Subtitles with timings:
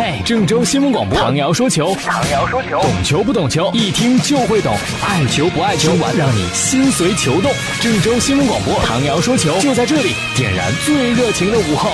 [0.00, 4.72] 嘿，郑州新闻广播，唐瑶说球，唐瑶说球，懂球不懂球，一听就会懂，
[5.04, 7.50] 爱球不爱球，让你心随球动。
[7.80, 11.90] 郑州新闻广播，唐瑶说球，就在这里，点燃最热情的午后。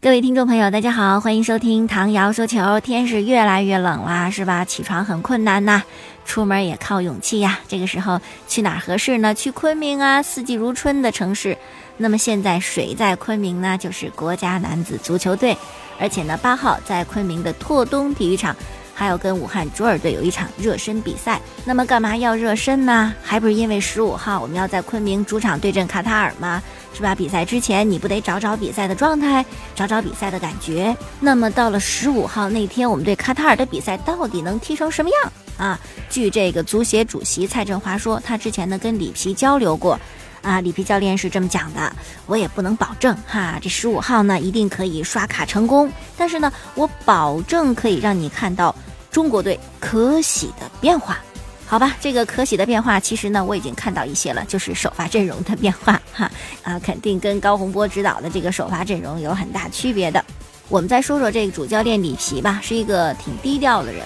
[0.00, 2.78] 各位听众朋友，大家好，欢迎收听唐瑶说球。
[2.78, 4.64] 天是越来越冷啦，是吧？
[4.64, 5.82] 起床很困难呐，
[6.24, 7.58] 出门也靠勇气呀。
[7.66, 9.34] 这个时候去哪儿合适呢？
[9.34, 11.58] 去昆明啊，四季如春的城市。
[12.00, 13.76] 那么现在谁在昆明呢？
[13.76, 15.58] 就是国家男子足球队，
[15.98, 18.54] 而且呢，八号在昆明的拓东体育场，
[18.94, 21.40] 还有跟武汉卓尔队有一场热身比赛。
[21.64, 23.12] 那么干嘛要热身呢？
[23.20, 26.62] 还不是因为十五号我们要在昆明主场对阵卡塔尔吗？
[26.94, 27.16] 是吧？
[27.16, 30.96] 比赛之前你不得找找比赛的状态，找找比赛的感觉。
[31.18, 35.78] 那么到了十五号那天，我们对卡塔尔的比赛到底能踢成什么样啊？
[36.08, 39.98] 据这个足协主席蔡振华说，他之前呢跟里皮交流过。
[40.42, 41.92] 啊，里皮教练是这么讲的，
[42.26, 48.74] 我也不能保证哈，这十五号呢一定可以刷卡成功，但是呢，我保证可以让你看到
[49.10, 51.18] 中国队可喜的变化，
[51.66, 51.96] 好吧？
[52.00, 56.30] 这个可喜的变化，其实呢我已经看到一些了，就是首发阵容的变化哈，
[56.62, 60.24] 啊，肯定跟高洪波指导的这个首发阵容有很大区别的。
[60.68, 64.02] 我们再说说这个主教练里皮吧，是一个挺低调的人，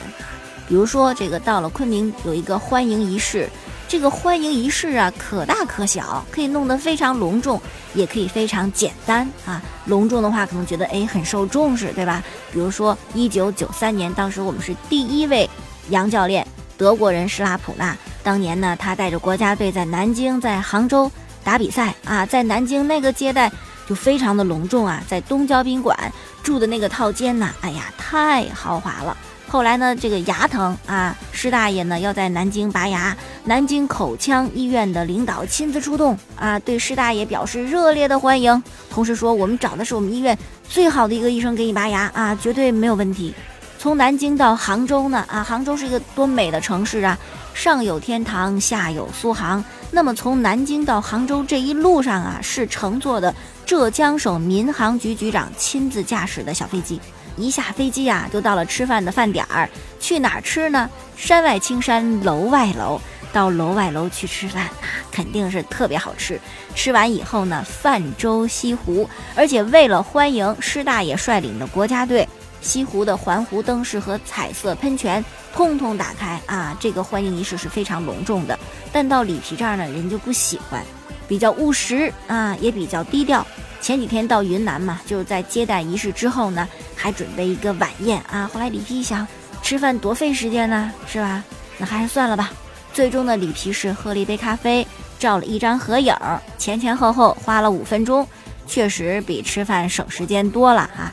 [0.68, 3.48] 比如说这个到了昆明有一个欢迎仪式。
[3.92, 7.60] 这个欢迎仪式啊，可大可小，可以弄得非常隆重，
[7.92, 9.60] 也可以非常简单啊。
[9.84, 12.22] 隆重的话，可能觉得哎很受重视，对吧？
[12.50, 15.46] 比如说一九九三年，当时我们是第一位
[15.90, 16.46] 洋教练，
[16.78, 17.94] 德国人施拉普纳。
[18.22, 21.12] 当年呢，他带着国家队在南京、在杭州
[21.44, 23.52] 打比赛啊，在南京那个接待
[23.86, 25.94] 就非常的隆重啊，在东郊宾馆
[26.42, 29.14] 住的那个套间呢，哎呀，太豪华了。
[29.48, 43.34] 后来呢，这个牙疼啊，施大爷呢要在南京拔牙，南京口腔医院的领导亲自出动啊，对施大爷表示热烈的欢迎，同时说我们找的是我们医院最好的一个医生给你拔牙啊，绝对没有问题。
[43.78, 47.18] 从南京到杭州呢，啊，杭州是一个多美的城市啊，
[47.52, 49.62] 上有天堂，下有苏杭。
[49.90, 53.34] 那么从南京到杭州这一路上啊，是乘坐的
[53.66, 57.00] 浙江省民航局局长亲自驾驶的小飞机。
[57.36, 59.68] 一下飞机啊，就到了吃饭的饭点儿。
[59.98, 60.88] 去哪儿吃呢？
[61.16, 63.00] 山外青山楼外楼，
[63.32, 64.68] 到楼外楼去吃饭，
[65.10, 66.40] 肯定是特别好吃。
[66.74, 72.28] 吃完以后呢，泛舟西湖，而且为了欢迎施大爷率领的国家队，
[72.60, 76.76] 西湖的环湖灯饰和彩色喷泉通通打开啊！
[76.78, 78.58] 这个欢迎仪式是非常隆重的。
[78.92, 80.82] 但到里皮这儿呢，人就不喜欢，
[81.26, 83.46] 比较务实啊，也比较低调。
[83.80, 88.48] 前几天到云南嘛，就是在接待仪式之后呢，还准备一个晚宴啊。
[88.52, 89.26] 后来里皮一想，
[89.62, 91.42] 吃饭多费时间呢，是吧？
[91.78, 92.52] 那还是算了吧。
[92.92, 94.86] 最终的，里皮是喝了一杯咖啡，
[95.18, 96.14] 照了一张合影，
[96.58, 98.26] 前前后后花了五分钟，
[98.66, 101.12] 确实比吃饭省时间多了哈。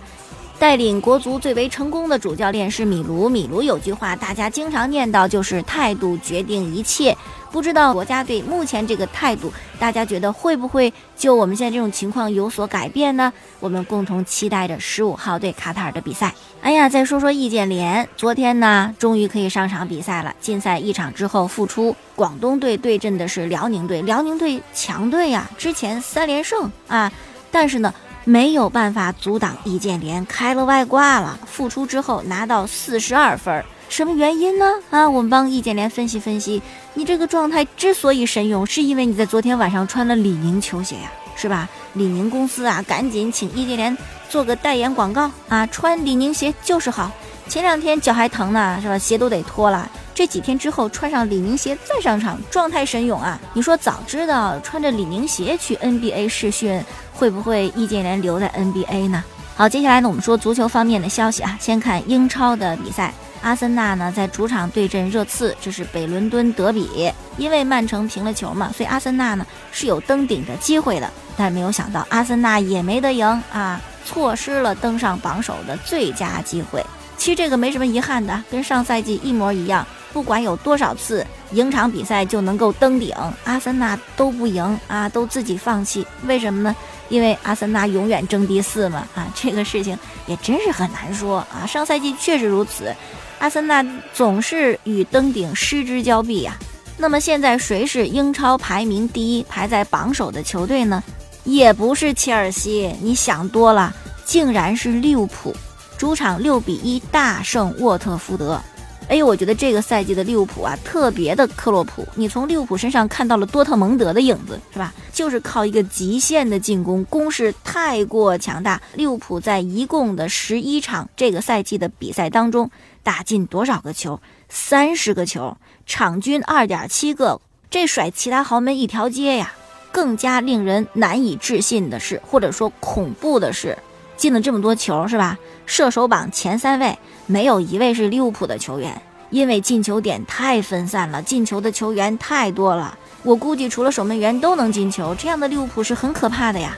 [0.59, 3.29] 带领国足最为成功的主教练是米卢。
[3.29, 7.15] 米卢有句话，大家经常念叨，就是态度决定一切。
[7.51, 13.31] 不知道国家队目前这个态度，大家觉得会不会就我们现在这种情况有所改变呢？
[13.59, 16.33] 我们共同期待着十五号对卡塔尔的比赛。
[16.61, 20.33] 哎呀，再说说易建联，昨天呢，终于可以上场比赛了。
[20.39, 27.11] 禁赛一场之后复出，广东队对阵的是辽宁队，辽宁队强队呀，之前三连胜啊，
[27.51, 27.93] 但是呢。
[28.25, 31.39] 没有办法阻挡易建联开了外挂了。
[31.47, 34.65] 复出之后拿到四十二分，什么原因呢？
[34.91, 36.61] 啊，我们帮易建联分析分析。
[36.93, 41.67] 你这个状态之所以神勇，是因为你在昨天晚上穿了李宁球鞋呀，是吧？
[41.93, 43.97] 李宁公司啊，赶紧请易建联
[44.29, 47.11] 做个代言广告啊，穿李宁鞋就是好。
[47.47, 48.95] 前两天脚还疼呢，是吧？
[48.97, 49.89] 鞋都得脱了。
[50.13, 53.39] 这几天之后穿上李宁鞋再上场，状态神勇啊！
[53.53, 56.79] 你说早知道穿着李宁鞋去 NBA 试训。
[57.11, 59.21] 会不会易建联留在 NBA 呢？
[59.55, 61.57] 好，接下来呢，我们说足球方面的消息啊。
[61.59, 67.11] 先看英超的比赛，阿森纳呢在主场对阵热刺，这是北伦敦德比。
[67.37, 71.09] 因为曼城平了球嘛，所以阿森纳呢是有登顶的机会的。
[71.37, 76.85] 但没有想到，阿森纳也没得赢啊，错失了登上榜首的最佳机会。
[77.17, 79.85] 其实这个没什么遗憾的，跟上赛季一模一样。
[80.11, 86.05] 不管有多少次赢场比赛就能够登顶，阿森纳都不赢啊，都自己放弃。
[86.25, 86.75] 为什么呢？
[87.09, 91.65] 因为阿森纳永远争第四嘛，啊，这个事情也真是很难说啊。
[91.65, 92.93] 上赛季确实如此，
[93.39, 93.83] 阿森纳
[94.13, 96.57] 总是与登顶失之交臂呀。
[96.97, 101.01] 那么现在谁是英超排名第一、排在榜首的球队呢？
[101.45, 103.95] 也不是切尔西，你想多了，
[104.25, 105.55] 竟然是利物浦，
[105.97, 108.61] 主场六比一大胜沃特福德。
[109.09, 114.93] 哎，我觉得这个赛季的利物浦啊，特别的克洛普，你从利物浦身上看到了多特蒙德的影子，是吧？
[115.11, 118.79] 就是靠一个极限的进攻，攻势太过强大。
[118.93, 122.69] 利物浦在一共的十一场这个赛季的比赛当中，
[123.01, 124.21] 打进多少个球？
[124.47, 125.57] 三十个球，
[125.87, 127.41] 场均二点七个，
[127.71, 129.51] 这甩其他豪门一条街呀！
[129.91, 133.75] 更加令人难以置信的是，或者说恐怖的是，
[134.15, 135.39] 进了这么多球，是吧？
[135.65, 136.97] 射手榜前三位
[137.29, 138.99] 没有一位是利物浦的球员，
[139.29, 142.97] 因为进球点太分散了，进球的球员太多了。
[143.21, 146.75] 我估计除了守门员都能进球，这样的利物浦是很可怕的呀。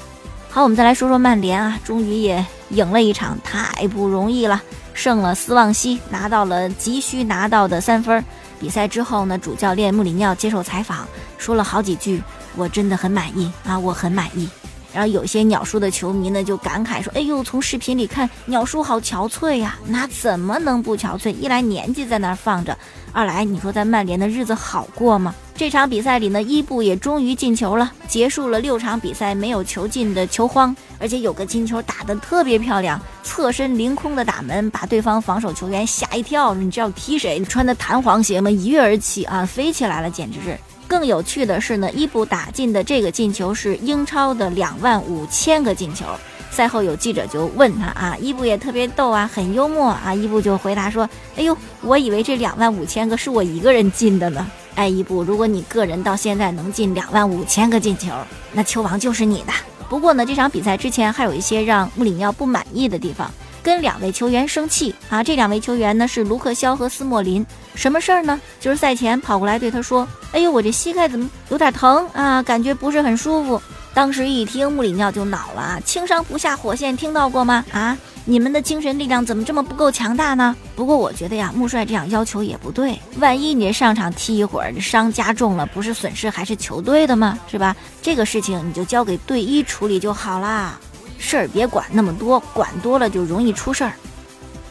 [0.49, 4.61] 好，我们再来说说曼联啊，终于也赢了一场，太不容易了，
[4.93, 8.21] 胜了斯旺西，拿到了急需拿到的三分。
[8.59, 11.07] 比赛之后呢，主教练穆里尼奥接受采访，
[11.37, 12.21] 说了好几句。
[12.57, 14.49] 我真的很满意啊，我很满意。
[14.93, 21.29] 然后有些鸟叔的球迷呢就感慨说：“哎呦，从视频里看鸟叔好憔悴呀，那怎么能不憔悴？
[21.29, 22.77] 一来年纪在那儿放着，
[23.11, 36.55] 二来你说在曼联的日子好过吗？”这场比赛里呢，伊布也终于进球了，结束了六场比赛没有球进的球荒，而且有个金球打得特别漂亮，侧身凌空的打门，把对方防守球员吓一跳。
[36.55, 37.37] 你知道踢谁？
[37.37, 38.49] 你穿的弹簧鞋吗？
[38.49, 40.57] 一跃而起啊，飞起来了，简直是。
[40.91, 46.05] 更有趣的是呢，伊布打进的这个进球是英超的两万五千个进球。
[46.49, 50.13] 赛后有记者就问他啊，伊布也特别逗啊，很幽默啊。
[50.13, 54.45] 伊布就回答说：“哎呦，我以为这两万五千个是我一个人进的呢。”
[54.75, 58.11] 哎，伊布，如果你个人到现在能进两万五千个进球，
[58.51, 59.53] 那球王就是你的。
[59.89, 63.31] 不过呢，这场比赛之前还有一些让穆里尼奥不满意的地方。
[63.63, 65.23] 跟两位球员生气啊！
[65.23, 67.45] 这两位球员呢是卢克肖和斯莫林。
[67.75, 68.39] 什么事儿呢？
[68.59, 72.41] 就是赛前跑过来对他说：“哎呦，我这膝盖怎么有点疼啊？
[72.43, 73.61] 感觉不是很舒服。”
[73.93, 75.79] 当时一听，穆里尼奥就恼了啊！
[75.83, 77.65] 轻伤不下火线，听到过吗？
[77.73, 80.55] 啊，你们的精神力量怎么这么不够强大呢？
[80.77, 82.97] 不过我觉得呀，穆帅这样要求也不对。
[83.19, 87.37] 万一你上场踢一会儿，伤加重了，不是损失还是球队的吗？
[87.49, 87.75] 是吧？
[88.01, 90.79] 这个事情你就交给队医处理就好啦。
[91.17, 93.91] 事儿别管那么多，管多了就容易出事儿。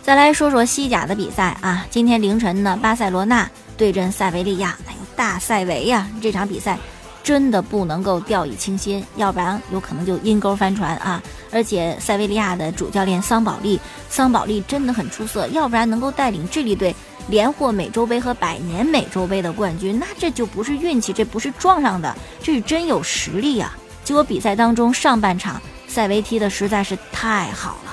[0.03, 6.09] 再来说说西甲的比赛啊，今天凌晨呢，巴塞罗那对阵塞维利亚，哎呦，大塞维呀！
[6.21, 6.79] 这场比赛
[7.23, 11.23] 真的不能够掉以轻心，要不然有可能就阴沟翻船啊！
[11.53, 16.95] 而且塞维利亚的主教练桑保利，桑保利真的很出色，要不然能够带领智利队
[17.29, 23.75] 连获美洲杯和百年美洲杯的冠军，那这就不是运气，这不是撞上的，这是真有实力呀！
[24.03, 25.61] 结果比赛当中上半场。
[25.87, 27.93] 塞维踢的实在是太好了，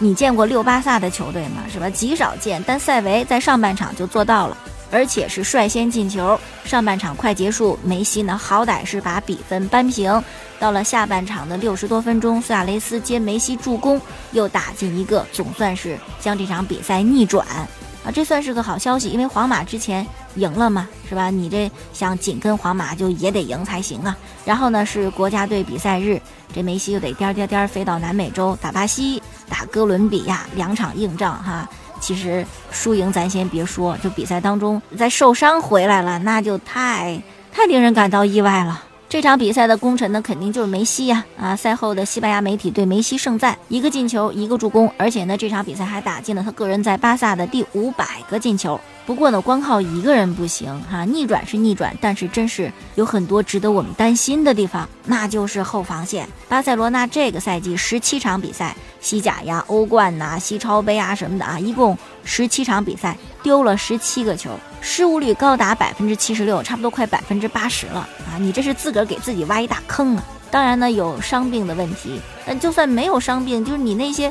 [0.00, 1.64] 你见过六巴萨的球队吗？
[1.72, 1.90] 是吧？
[1.90, 4.56] 极少见，但塞维在上半场就做到了，
[4.92, 6.38] 而且是率先进球。
[6.64, 10.22] 上半场快结束，梅西呢好歹是把比分扳平。
[10.60, 14.00] 到了下半场的六十多分钟，苏亚雷斯接梅西助攻，
[14.32, 17.46] 又打进一个，总算是将这场比赛逆转。
[18.04, 21.30] 啊，这算是个好消息，因为皇马之前赢了嘛，是吧？
[21.30, 24.16] 你这想紧跟皇马就也得赢才行啊。
[24.44, 26.20] 然后呢是国家队比赛日。
[26.54, 31.68] 这梅西又得颠颠颠飞到南美洲打巴西，打哥伦比亚两场硬仗哈。
[32.00, 37.20] 其实输赢咱先别说，就比赛当中再受伤回来了，那就太
[37.52, 38.82] 太令人感到意外了。
[39.10, 41.24] 这场比赛的功臣呢，肯定就是梅西呀！
[41.38, 48.78] 啊，赛后的西班牙媒体对梅西盛赞，一个进球，一个助攻，而且呢，这场比赛还打进了他个人在巴萨的第五百个进球。
[49.08, 56.28] 不过呢，光靠一个人不行哈，逆转是逆转，但是真是有很多值得我们担心的地方，那就是后防线。
[56.46, 64.50] 巴塞罗那这个赛季十七场比赛，西甲呀、欧冠呐、西超杯啊什么的啊，一共十七场比赛丢了十七个球，
[64.82, 68.00] 失误率高达百分之七十六，差不多快百分之八十了
[68.30, 68.36] 啊！
[68.38, 70.24] 你这是自个儿给自己挖一大坑啊！
[70.50, 74.30] 当然呢，有伤病的问题，但就算没有伤病，就是你那些。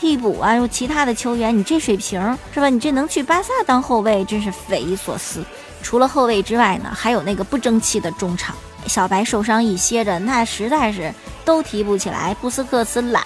[0.00, 2.20] 替补啊，又其他的球员，你这水平
[2.54, 2.68] 是吧？
[2.68, 5.44] 你这能去巴萨当后卫，真是匪夷所思。
[5.82, 8.54] 除了后卫之外呢，还有那个不争气的中场。
[8.86, 11.12] 小白受伤一歇着，那实在是
[11.44, 12.34] 都提不起来。
[12.40, 13.24] 布斯克茨懒，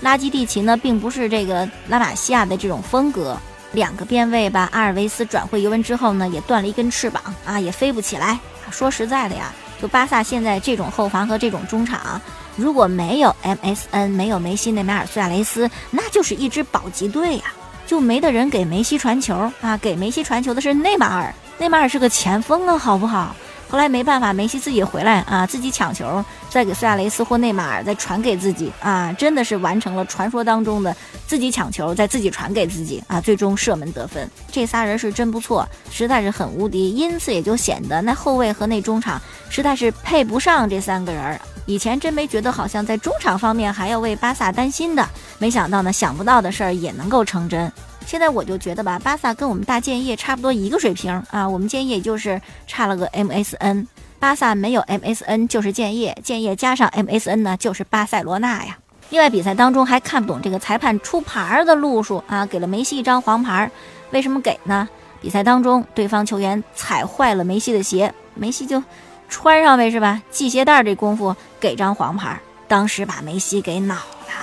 [0.00, 3.36] 拉基蒂奇呢，并不是这个拉玛西亚的这种风格。
[3.72, 8.38] 两个边卫吧，阿尔维斯转会尤文之后呢，也断了一根翅膀啊，也飞不起来。
[8.70, 12.20] 说实在的呀，就巴萨现在这种后防和这种中场。
[12.56, 17.44] 如果没有 MSN，没有梅西、内马尔、苏亚雷斯，那就是一支保级队呀，
[17.86, 19.76] 就没得人给梅西传球啊！
[19.78, 23.34] 给梅西传球的是内马尔，内马尔是个前锋啊，好不好？
[23.70, 34.28] 后来没办法，梅西自己回来啊，自己抢球，再给苏亚雷斯或内马尔再传给自己啊，真的是完成了传说当中的自己抢球，再自己传给自己啊，最终射门得分。
[34.50, 41.40] 这仨人是真不错，实在是很无敌，因此也就显得那后卫和那中场实在是配不上这三个人。
[41.66, 45.08] 以前真没觉得好像在中场方面还要为巴萨担心的，
[45.38, 47.72] 没想到呢，想不到的事儿也能够成真。
[48.10, 53.86] 现在我就觉得吧，巴萨跟我们大建业差不多一个水平啊，我们建业就是差了个 MSN，
[54.18, 58.76] 巴萨没有 MSN 就是建业，建业加上 MSN 呢就是巴塞罗那呀。
[59.10, 63.70] 另外比赛当中还看不懂这个裁判出牌的路数啊，给了梅西一张黄牌，
[64.10, 64.88] 为什么给呢？
[65.20, 68.82] 比赛当中对方球员踩坏了梅西的鞋，梅西就
[69.28, 70.20] 穿上呗是吧？
[70.32, 72.36] 系鞋带这功夫给张黄牌，
[72.66, 74.34] 当时把梅西给恼了，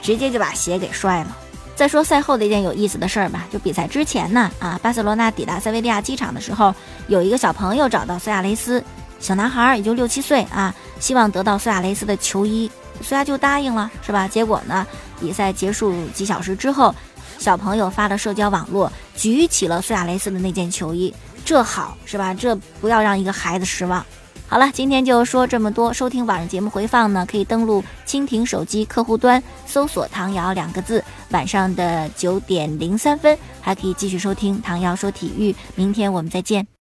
[0.00, 1.36] 直接就把鞋给摔了。
[1.78, 6.74] 再说赛后的一件有意思的事儿吧，就比赛之前呢，啊，巴塞罗那抵达塞维利亚机场的时候，
[7.06, 8.82] 有一个小朋友找到苏亚雷斯，
[9.20, 12.68] 小男孩也就六七岁啊，希望得到苏亚雷斯的球衣，
[13.00, 14.26] 苏亚就答应了，是吧？
[14.26, 14.84] 结果呢，
[15.20, 16.92] 比赛结束几小时之后，
[17.38, 22.34] 小朋友发了社交网络，举起了苏亚雷斯的那件球衣，这好是吧？
[22.34, 24.04] 这不要让一个孩子失望。
[24.48, 25.92] 好了，今天就说这么多。
[25.92, 31.04] 收听晚上节目回放呢，可以登录蜻蜓手机客户端，搜索“唐瑶”两个字。
[31.30, 35.54] 晚上的九点零三分，还可以继续收听唐瑶说体育。
[35.74, 36.68] 明天我们再见。